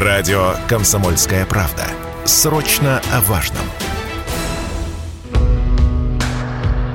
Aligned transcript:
Радио 0.00 0.54
«Комсомольская 0.68 1.44
правда». 1.44 1.82
Срочно 2.24 3.02
о 3.12 3.20
важном. 3.22 3.64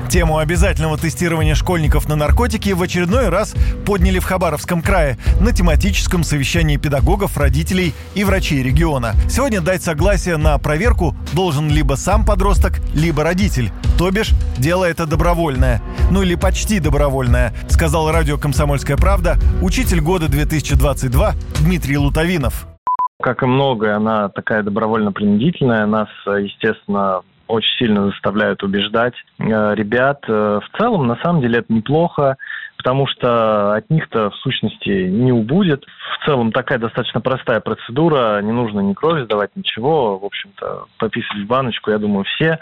Тему 0.08 0.38
обязательного 0.38 0.96
тестирования 0.96 1.54
школьников 1.54 2.08
на 2.08 2.16
наркотики 2.16 2.70
в 2.70 2.80
очередной 2.80 3.28
раз 3.28 3.54
подняли 3.84 4.20
в 4.20 4.24
Хабаровском 4.24 4.80
крае 4.80 5.18
на 5.38 5.52
тематическом 5.52 6.24
совещании 6.24 6.78
педагогов, 6.78 7.36
родителей 7.36 7.92
и 8.14 8.24
врачей 8.24 8.62
региона. 8.62 9.14
Сегодня 9.28 9.60
дать 9.60 9.82
согласие 9.82 10.38
на 10.38 10.56
проверку 10.56 11.14
должен 11.34 11.68
либо 11.68 11.96
сам 11.96 12.24
подросток, 12.24 12.80
либо 12.94 13.22
родитель. 13.22 13.70
То 13.98 14.10
бишь, 14.10 14.30
дело 14.56 14.86
это 14.86 15.04
добровольное. 15.04 15.82
Ну 16.10 16.22
или 16.22 16.36
почти 16.36 16.78
добровольное, 16.78 17.54
сказал 17.68 18.10
радио 18.10 18.38
«Комсомольская 18.38 18.96
правда» 18.96 19.38
учитель 19.60 20.00
года 20.00 20.28
2022 20.28 21.34
Дмитрий 21.60 21.98
Лутовинов. 21.98 22.66
Как 23.24 23.42
и 23.42 23.46
многое, 23.46 23.96
она 23.96 24.28
такая 24.28 24.62
добровольно-принудительная. 24.62 25.86
Нас, 25.86 26.10
естественно, 26.26 27.22
очень 27.48 27.74
сильно 27.78 28.10
заставляют 28.10 28.62
убеждать 28.62 29.14
э, 29.38 29.44
ребят. 29.74 30.22
Э, 30.28 30.60
в 30.62 30.78
целом, 30.78 31.06
на 31.06 31.16
самом 31.22 31.40
деле, 31.40 31.60
это 31.60 31.72
неплохо, 31.72 32.36
потому 32.76 33.06
что 33.06 33.76
от 33.76 33.88
них-то, 33.88 34.28
в 34.28 34.34
сущности, 34.36 35.08
не 35.08 35.32
убудет. 35.32 35.86
В 36.20 36.26
целом, 36.26 36.52
такая 36.52 36.76
достаточно 36.78 37.22
простая 37.22 37.60
процедура, 37.60 38.42
не 38.42 38.52
нужно 38.52 38.80
ни 38.80 38.92
крови 38.92 39.24
сдавать, 39.24 39.56
ничего. 39.56 40.18
В 40.18 40.26
общем-то, 40.26 40.84
пописать 40.98 41.44
в 41.44 41.46
баночку, 41.46 41.92
я 41.92 41.96
думаю, 41.96 42.24
все 42.24 42.58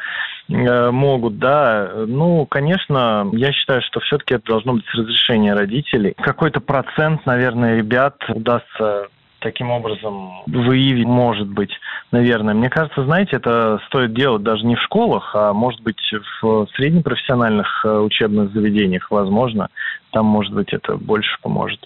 э, 0.48 0.90
могут, 0.92 1.40
да. 1.40 1.90
Ну, 2.06 2.46
конечно, 2.46 3.29
я 3.32 3.51
считаю, 3.51 3.82
что 3.82 3.98
все-таки 3.98 4.34
это 4.34 4.46
должно 4.46 4.74
быть 4.74 4.87
с 4.87 4.95
разрешения 4.95 5.54
родителей. 5.54 6.15
Какой-то 6.18 6.60
процент, 6.60 7.26
наверное, 7.26 7.79
ребят 7.79 8.15
удастся 8.29 9.09
таким 9.42 9.70
образом 9.70 10.42
выявить, 10.46 11.06
может 11.06 11.48
быть, 11.48 11.70
наверное. 12.10 12.55
Мне 12.55 12.70
кажется, 12.70 13.05
знаете, 13.05 13.37
это 13.37 13.80
стоит 13.87 14.15
делать 14.15 14.43
даже 14.43 14.65
не 14.65 14.76
в 14.76 14.82
школах, 14.82 15.35
а 15.35 15.52
может 15.52 15.80
быть 15.82 16.01
в 16.40 16.66
среднепрофессиональных 16.76 17.85
э, 17.85 17.98
учебных 17.98 18.52
заведениях, 18.52 19.10
возможно. 19.10 19.68
Там, 20.13 20.26
может 20.26 20.52
быть, 20.52 20.73
это 20.73 20.96
больше 20.96 21.37
поможет. 21.43 21.80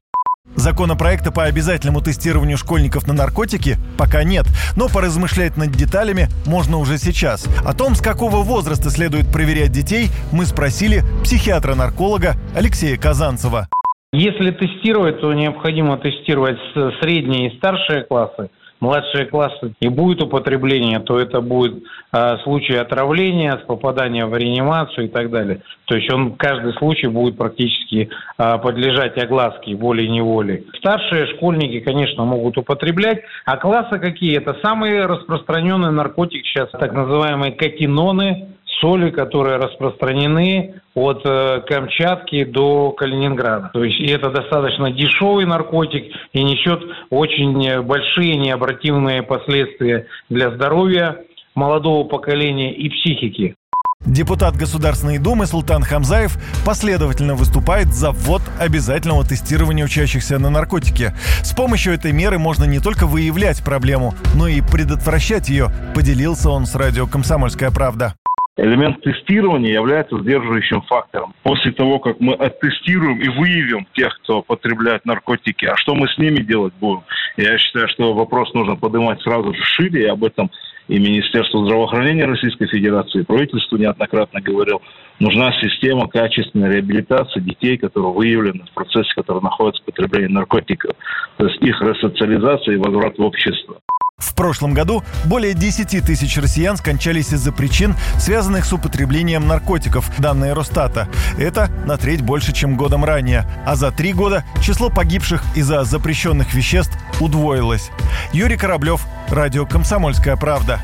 Законопроекта 0.55 1.33
по 1.33 1.45
обязательному 1.45 2.01
тестированию 2.01 2.57
школьников 2.57 3.07
на 3.07 3.13
наркотики 3.13 3.77
пока 3.99 4.23
нет, 4.23 4.47
но 4.77 4.89
поразмышлять 4.89 5.57
над 5.57 5.73
деталями 5.73 6.29
можно 6.47 6.79
уже 6.79 6.99
сейчас. 6.99 7.47
О 7.65 7.75
том, 7.75 7.95
с 7.95 8.01
какого 8.01 8.43
возраста 8.43 8.91
следует 8.91 9.31
проверять 9.31 9.73
детей, 9.73 10.09
мы 10.33 10.47
спросили 10.47 11.03
психиатра-нарколога 11.25 12.37
Алексея 12.55 12.97
Казанцева. 12.97 13.69
Если 14.13 14.51
тестировать, 14.53 15.21
то 15.21 15.33
необходимо 15.33 15.99
тестировать 15.99 16.59
средние 17.01 17.51
и 17.51 17.57
старшие 17.59 18.05
классы, 18.05 18.51
младшие 18.81 19.27
классы 19.27 19.75
и 19.81 19.89
будет 19.89 20.23
употребление, 20.23 21.01
то 21.01 21.19
это 21.19 21.41
будет 21.41 21.83
э, 22.13 22.37
случай 22.45 22.77
отравления, 22.77 23.57
попадания 23.67 24.27
в 24.27 24.37
реанимацию 24.37 25.07
и 25.07 25.09
так 25.09 25.31
далее. 25.31 25.63
То 25.87 25.97
есть 25.97 26.11
он 26.13 26.37
каждый 26.37 26.73
случай 26.75 27.09
будет 27.09 27.37
практически 27.37 28.09
э, 28.39 28.59
подлежать 28.59 29.19
огласке 29.23 29.75
волей-неволей. 29.75 30.67
Старшие 30.79 31.27
школьники, 31.35 31.81
конечно, 31.81 32.25
могут 32.25 32.59
употреблять, 32.59 33.23
а 33.45 33.57
классы 33.57 33.99
какие? 33.99 34.37
Это 34.37 34.57
самый 34.63 35.05
распространенный 35.05 35.91
наркотик 35.91 36.45
сейчас, 36.47 36.71
так 36.71 36.93
называемые 36.93 37.53
катиноны, 37.53 38.56
соли, 38.81 39.11
которые 39.11 39.57
распространены 39.57 40.81
от 40.95 41.23
э, 41.25 41.63
Камчатки 41.67 42.45
до 42.45 42.93
Калининграда. 42.93 43.71
То 43.73 43.85
есть 43.85 44.01
это 44.01 44.31
достаточно 44.31 44.91
дешевый 44.91 45.47
наркотик 45.47 46.13
и 46.33 46.43
несет 46.43 46.83
очень 47.11 47.83
большие 47.83 48.37
необратимые 48.37 49.23
последствия 49.23 50.07
для 50.29 50.51
здоровья 50.51 51.25
молодого 51.55 52.07
поколения 52.07 52.75
и 52.75 52.89
психики. 52.89 53.57
Депутат 54.05 54.55
Государственной 54.57 55.19
Думы 55.19 55.47
Султан 55.47 55.83
Хамзаев 55.83 56.37
последовательно 56.65 57.35
выступает 57.35 57.89
за 57.89 58.13
ввод 58.13 58.43
обязательного 58.61 59.25
тестирования 59.25 59.85
учащихся 59.85 60.39
на 60.39 60.51
наркотики. 60.51 61.13
С 61.43 61.55
помощью 61.55 61.95
этой 61.95 62.13
меры 62.13 62.39
можно 62.39 62.65
не 62.65 62.79
только 62.79 63.07
выявлять 63.07 63.65
проблему, 63.65 64.15
но 64.35 64.49
и 64.49 64.61
предотвращать 64.61 65.49
ее, 65.49 65.71
поделился 65.95 66.51
он 66.51 66.67
с 66.67 66.75
радио 66.75 67.07
«Комсомольская 67.07 67.71
правда» 67.71 68.15
элемент 68.57 69.01
тестирования 69.03 69.73
является 69.73 70.19
сдерживающим 70.19 70.83
фактором. 70.83 71.35
После 71.43 71.73
того, 71.73 71.99
как 71.99 72.21
мы 72.21 72.35
оттестируем 72.35 73.21
и 73.21 73.29
выявим 73.29 73.87
тех, 73.95 74.19
кто 74.23 74.43
потребляет 74.43 75.05
наркотики, 75.05 75.67
а 75.67 75.77
что 75.77 75.95
мы 75.95 76.09
с 76.09 76.19
ними 76.19 76.39
делать 76.39 76.75
будем? 76.81 77.03
Я 77.37 77.59
считаю, 77.59 77.89
что 77.89 78.15
вопрос 78.15 78.53
нужно 78.55 78.77
поднимать 78.77 79.21
сразу 79.23 79.53
же 79.53 79.63
шире, 79.63 80.05
и 80.05 80.07
об 80.07 80.25
этом 80.25 80.51
и 80.89 80.99
Министерство 80.99 81.65
здравоохранения 81.65 82.27
Российской 82.27 82.67
Федерации, 82.69 83.21
и 83.21 83.25
правительство 83.25 83.77
неоднократно 83.77 84.41
говорил, 84.41 84.81
нужна 85.19 85.53
система 85.61 86.09
качественной 86.09 86.75
реабилитации 86.75 87.41
детей, 87.41 87.77
которые 87.77 88.13
выявлены 88.13 88.65
в 88.71 88.75
процессе, 88.75 89.13
которые 89.15 89.43
находятся 89.43 89.83
в 89.83 89.87
потреблении 89.87 90.33
наркотиков. 90.33 90.93
То 91.39 91.47
есть 91.47 91.61
их 91.61 91.81
ресоциализация 91.81 92.75
и 92.75 92.79
возврат 92.79 93.19
в 93.19 93.23
общество. 93.23 93.81
В 94.19 94.35
прошлом 94.35 94.73
году 94.73 95.05
более 95.27 95.53
10 95.53 96.05
тысяч 96.05 96.39
россиян 96.39 96.79
скончались 96.79 97.35
из-за 97.35 97.53
причин, 97.53 97.95
связанных 98.19 98.65
с 98.65 98.73
употреблением 98.73 99.47
наркотиков, 99.47 100.11
данные 100.19 100.55
Росстата. 100.55 101.09
Это 101.39 101.71
на 101.85 101.99
треть 101.99 102.23
больше, 102.23 102.55
чем 102.55 102.77
годом 102.77 103.05
ранее. 103.05 103.47
А 103.67 103.77
за 103.77 103.91
три 103.91 104.15
года 104.15 104.45
число 104.63 104.89
погибших 104.89 105.43
из-за 105.55 105.85
запрещенных 105.85 106.55
веществ 106.55 106.97
удвоилось. 107.21 107.91
Юрий 108.33 108.57
Кораблев, 108.57 109.07
Радио 109.29 109.67
«Комсомольская 109.67 110.37
правда». 110.37 110.81